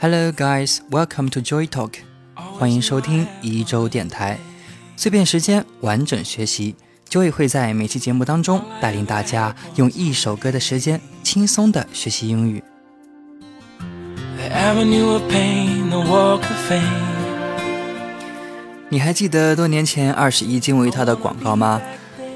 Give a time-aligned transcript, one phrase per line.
[0.00, 1.94] Hello guys, welcome to Joy Talk，
[2.36, 4.38] 欢迎收听一周电台，
[4.96, 6.76] 碎片时间完整学习。
[7.10, 12.62] Joy 会在每期节目当中带领大家用一首歌的时间轻松的学习英语。
[18.88, 21.82] 你还记得多年前二十一金维他的广告吗？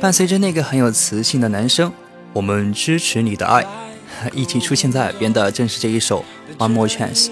[0.00, 1.92] 伴随着那个很有磁性的男声，
[2.32, 3.66] 我们支持你的爱，
[4.32, 6.24] 一起出现在耳边的正是这一首
[6.58, 7.26] 《One More Chance》。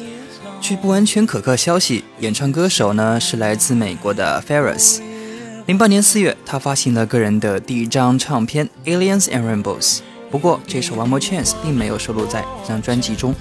[0.61, 5.01] 据不完全可靠消息，演唱歌手呢是来自美国的 Ferris。
[5.67, 9.97] 零八年四月，他发行了个人的第一张唱片《Aliens and Rainbows》，
[10.31, 13.35] 不过这首《One More Chance》并没有收录在这张专辑中。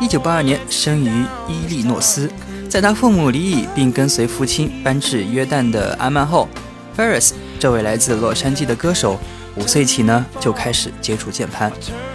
[0.00, 2.28] 一九八二年生于伊利诺斯，
[2.68, 6.48] 在他父母离异并跟随父亲搬至约旦的阿曼后
[6.96, 9.18] ，Ferris 这位来自洛杉矶的歌手，
[9.54, 11.70] 五岁起呢就开始接触键盘。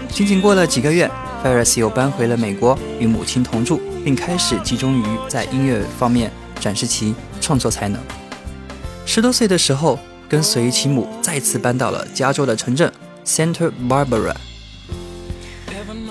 [0.10, 1.10] 仅仅过了几个月。
[1.44, 8.00] Ferris 又搬回了美国，与母亲同住，并开始集中于在音乐方面展示其创作才能。
[9.06, 12.92] 十多岁的时候，跟随其母再次搬到了加州的城镇
[13.26, 14.36] Santa Barbara。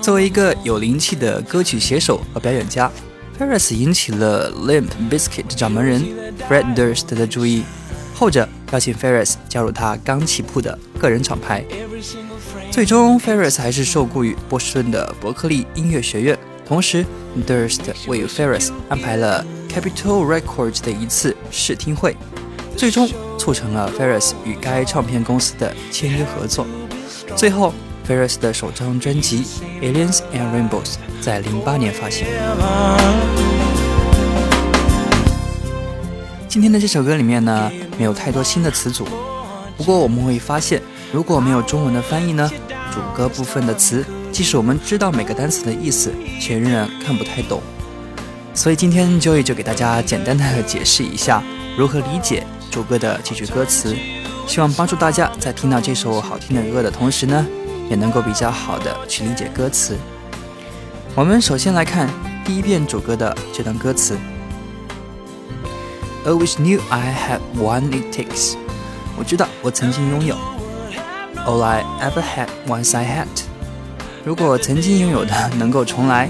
[0.01, 2.91] 作为一个有灵气的歌曲写手和表演家
[3.39, 6.03] ，Ferris 引起了 Limp Bizkit 掌门人
[6.49, 7.65] Fred Durst 的注意，
[8.15, 11.63] 后者邀请 Ferris 加入他刚起步的个人厂牌。
[12.71, 16.39] 最终，Ferris 还是受雇于波士顿的伯克利音乐学院。
[16.65, 17.05] 同时
[17.45, 22.17] ，Durst 为 Ferris 安排了 Capitol Records 的一次试听会，
[22.77, 26.67] 最终促成了 Ferris 与该唱片公司的签约合作。
[27.35, 27.75] 最后
[28.07, 29.45] ，Ferris 的首张专辑
[29.83, 30.71] 《Aliens and Rainbows》
[31.21, 32.27] 在08年发行。
[36.47, 39.05] 今天的这首歌里面呢，没有太多新的词组，
[39.77, 40.81] 不过我们会发现。
[41.11, 42.51] 如果没有中文的翻译呢？
[42.93, 47.63] 主歌部分的词，即使我们知道每个单词的意思，却仍然看不太懂。
[48.53, 51.43] 所以今天 Joey 就给大家简单的解释一下
[51.79, 53.97] 如何理解主歌的几句歌词，
[54.47, 57.47] 希望帮助大家在听到这首好听的歌的同时呢，
[57.89, 59.97] 也能够比较好的去理解歌词。
[61.15, 62.09] 我们首先来看
[62.45, 64.19] 第一遍主歌的这段歌词
[66.27, 68.57] ：Always knew I had what it takes。
[69.17, 70.58] 我知道我曾经拥有。
[71.48, 73.28] All I ever had once I had。
[74.24, 76.30] 如果曾经拥有的能够重来，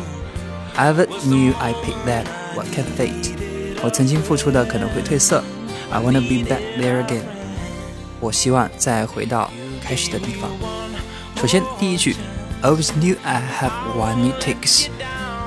[0.76, 2.26] I ever knew I picked that
[2.56, 3.32] what can fade。
[3.84, 5.44] 我曾经付出的可能会褪色，
[5.92, 7.24] I wanna be back there again。
[8.20, 9.52] 我希望再回到
[9.84, 10.50] 开始的地方。
[11.36, 12.16] 首先第一句，
[12.62, 14.88] Always knew I have what it takes。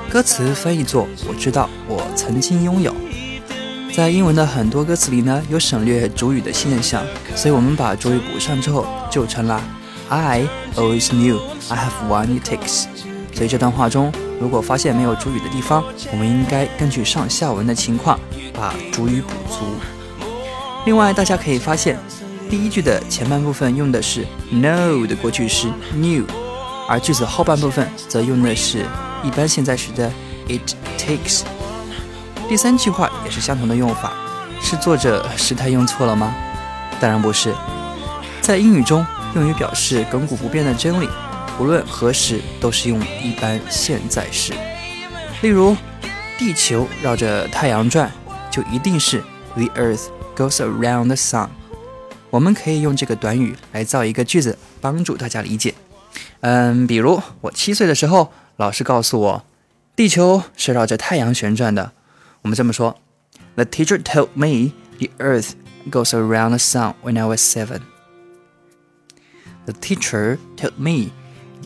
[0.09, 2.95] 歌词翻译作我知道我曾经拥有。
[3.94, 7.04] 在英文的很多歌词里呢，有省略主语的现象，
[7.36, 9.60] 所以我们把主语补上之后，就成了
[10.08, 11.38] I always knew
[11.68, 12.84] I have one it takes。
[13.34, 14.10] 所以这段话中，
[14.40, 18.18] 如果发现没有主语的地方，我们应该根据上下文的情况
[18.54, 19.58] 把主语补足。
[20.86, 21.98] 另外，大家可以发现，
[22.48, 24.24] 第一句的前半部分用的是
[24.54, 26.24] know 的过去式 knew，
[26.88, 28.86] 而句子后半部分则用的是
[29.22, 30.10] 一般现在时的
[30.48, 31.42] it takes。
[32.52, 34.12] 第三句话也是相同的用法，
[34.60, 36.34] 是作者时态用错了吗？
[37.00, 37.50] 当然不是，
[38.42, 41.08] 在英语中用于表示亘古不变的真理，
[41.58, 44.52] 无论何时都是用一般现在时。
[45.40, 45.74] 例如，
[46.36, 48.12] 地球绕着太阳转，
[48.50, 49.24] 就一定是
[49.54, 51.48] The Earth goes around the sun。
[52.28, 55.72] 我们可以用这个短语来造一个句子，帮助大家理解。
[56.40, 59.44] 嗯，比如我七岁的时候，老师告诉我，
[59.96, 61.92] 地球是绕着太阳旋转的。
[62.41, 62.97] 我们这么说：
[63.55, 65.51] The teacher told me the Earth
[65.89, 67.81] goes around the sun when I was seven.
[69.65, 71.11] The teacher told me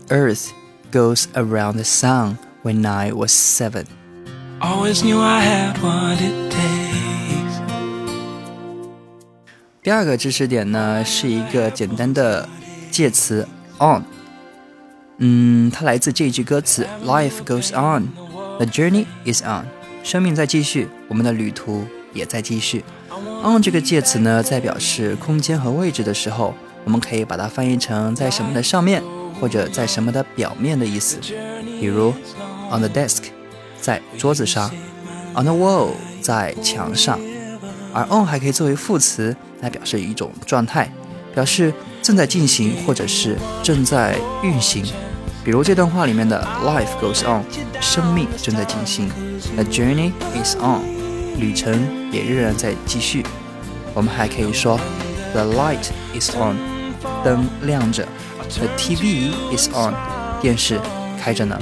[0.08, 0.52] the Earth
[0.92, 3.86] goes around the sun when I was seven.
[4.60, 6.62] Always knew I had what it takes.
[9.84, 12.48] 第二个知识点呢，是一个简单的
[12.92, 13.48] 介词
[13.80, 14.04] on。
[15.18, 18.10] 嗯，它来自这句歌词：Life goes on,
[18.58, 19.66] the journey is on。
[20.07, 22.85] 生命在继续，我们的旅途也在继续。
[23.43, 26.55] on 这个介词呢，在表示空间和位置的时候，
[26.85, 29.03] 我们可以把它翻译成在什么的上面，
[29.41, 31.19] 或者在什么的表面的意思。
[31.81, 32.15] 比如
[32.71, 33.25] on the desk，
[33.81, 34.71] 在桌子上
[35.35, 35.89] ；on the wall，
[36.21, 37.19] 在墙上。
[37.93, 40.89] 而 on 还可以作为副词来表示一种状态，
[41.35, 44.85] 表示正在进行或者是正在运行。
[45.47, 47.45] 比如这段话里面的 "Life goes on"，
[47.81, 49.09] 生命正在进行
[49.55, 50.81] ；"The journey is on"，
[51.39, 51.73] 旅程
[52.11, 53.25] 也仍然在继续。
[53.95, 54.77] 我们还可以说
[55.33, 55.85] "The light
[56.19, 56.57] is on"，
[57.23, 58.05] 灯亮着
[58.51, 59.95] ；"The TV is on"，
[60.43, 60.81] 电视
[61.17, 61.57] 开着呢。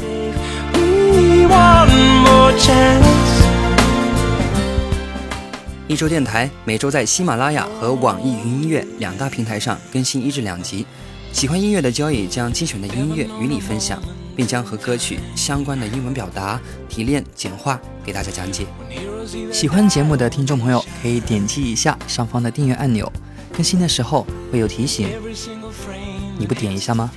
[5.87, 10.87] 一周电台每周在喜马拉雅和网易云音乐两大平台上更新一至两集。
[11.35, 14.01] 喜欢音乐的交易将精选的音乐与你分享，
[14.37, 18.65] 并将和歌曲相关的英文表达提炼简化给大家讲解。
[19.53, 23.13] 喜欢节目的听众朋友可以点击一下上方的订阅按钮，
[23.53, 25.09] 更新的时候会有提醒。
[26.39, 27.11] 你不点一下吗？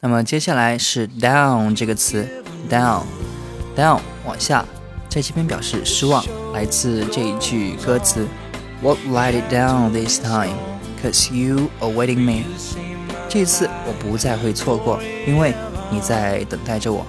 [0.00, 2.28] 那么接下来是 down 这个词
[2.68, 4.66] ，down，down 往下。
[5.08, 6.22] 在这边表示失望，
[6.52, 8.28] 来自这一句歌词
[8.82, 10.52] ：What let it down this time,
[11.12, 12.44] cause you awaiting me。
[13.28, 15.54] 这次我不再会错过，因为
[15.90, 17.06] 你在等待着我。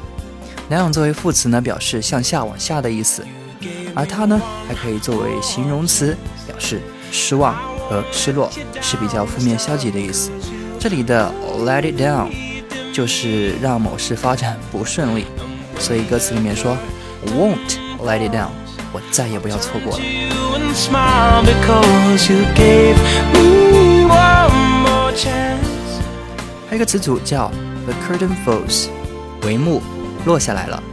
[0.70, 3.26] down 作为副词呢，表示向下、往下的意思，
[3.96, 6.16] 而它呢还可以作为形容词，
[6.46, 7.56] 表示失望
[7.90, 8.50] 和失落，
[8.82, 10.30] 是比较负面、消极的意思。
[10.80, 12.30] 这里的 let it down
[12.94, 15.26] 就是让某事发展不顺利，
[15.80, 16.78] 所以歌词里面说
[17.28, 17.78] won't。
[18.00, 18.50] Let it down，
[18.94, 20.04] 我再也不要错过了。
[26.70, 27.52] 还有一个词组叫
[27.86, 28.88] The curtain falls，
[29.42, 29.82] 帷幕
[30.26, 30.84] 落下来了。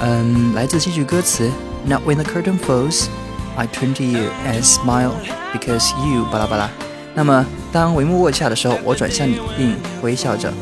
[0.00, 1.50] 嗯，来自这句歌词
[1.84, 5.12] ：Now when the curtain falls，I turn to you and smile
[5.52, 6.70] because you 巴拉巴拉。
[7.14, 10.52] 那么当帷幕落下的时候，我转向你并微笑着。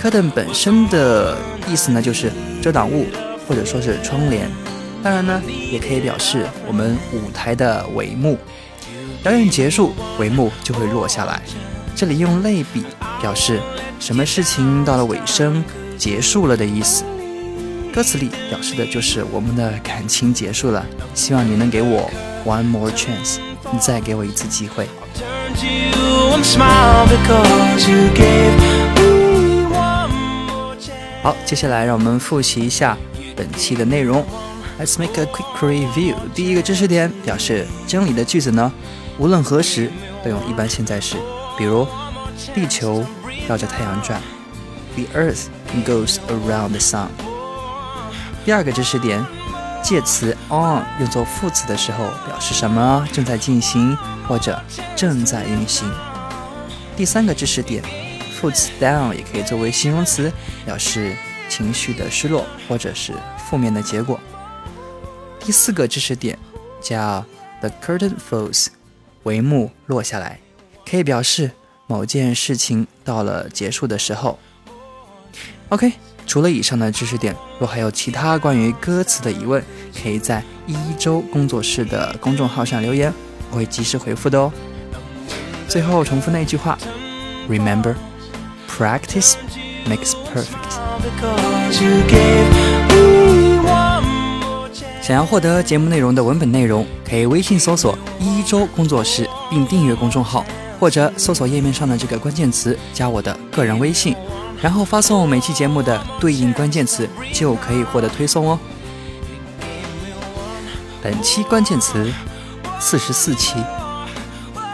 [0.00, 1.36] Curtain 本身的
[1.66, 2.30] 意思呢，就是
[2.62, 3.06] 遮挡物
[3.46, 4.50] 或者说是窗帘。
[5.02, 5.40] 当然呢，
[5.70, 8.38] 也可以表示我们舞台的帷幕。
[9.22, 11.40] 表演结束，帷幕就会落下来。
[11.94, 12.84] 这里用类比
[13.20, 13.60] 表示
[13.98, 15.64] 什么事情到了尾声，
[15.96, 17.04] 结束了的意思。
[17.92, 20.84] 歌词里表示的就是我们的感情结束了。
[21.14, 22.08] 希望你能给我
[22.44, 23.38] one more chance，
[23.72, 24.86] 你再给我一次机会。
[31.22, 32.96] 好，接下来让我们复习一下
[33.34, 34.24] 本期的内容。
[34.78, 36.14] Let's make a quick review。
[36.32, 38.72] 第一个知识点表示真理的句子呢，
[39.18, 39.90] 无论何时
[40.22, 41.16] 都用一般现在时，
[41.58, 41.84] 比如
[42.54, 43.04] 地球
[43.48, 44.22] 绕着太阳转
[44.94, 45.46] ，The Earth
[45.84, 47.08] goes around the sun。
[48.44, 49.26] 第二个知识点，
[49.82, 53.98] 介词 on 用作副词的时候表示什么正在进行
[54.28, 54.62] 或者
[54.94, 55.90] 正在运行。
[56.96, 57.82] 第三个知识点，
[58.40, 60.32] 副词 down 也可以作为形容词，
[60.64, 61.16] 表示
[61.48, 63.12] 情绪的失落或者是
[63.50, 64.20] 负面的结果。
[65.48, 66.38] 第四个知识点
[66.78, 67.24] 叫
[67.62, 68.66] the curtain falls，
[69.24, 70.38] 帷幕落下来，
[70.84, 71.50] 可以表示
[71.86, 74.38] 某件事情到了结束的时候。
[75.70, 75.94] OK，
[76.26, 79.64] 除了以上的知识点，若还有其他关于歌词的疑问，
[80.02, 83.10] 可以在一周工作室的公众号上留言，
[83.50, 84.52] 我会及时回复的哦。
[85.66, 86.76] 最后重复那句话
[87.48, 89.36] ：Remember，practice
[89.86, 90.74] makes perfect。
[95.08, 100.44] 想要获得节目内容的文本内容，可以微信搜索“一周工作室”并订阅公众号，
[100.78, 104.14] 或者搜索页面上的这个关键词加我的个人微信，
[104.60, 108.58] 然后发送每期节目的对应关键词，就可以获得推送哦。
[111.02, 112.12] 本期关键词：
[112.78, 113.54] 四十四期，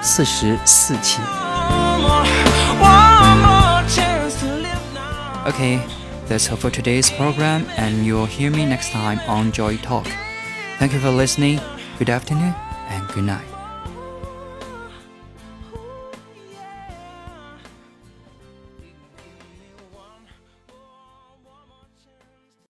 [0.02, 1.20] 四十四期。
[5.46, 10.06] OK，that's all for today's program, and you'll hear me next time on Joy Talk.
[10.78, 11.60] Thank you for listening.
[11.98, 12.54] Good afternoon
[12.88, 13.53] and good night.